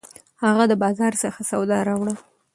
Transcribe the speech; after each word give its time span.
هغه 0.43 0.63
د 0.67 0.73
بازار 0.83 1.13
څخه 1.23 1.39
سودا 1.49 1.79
راوړه 1.87 2.13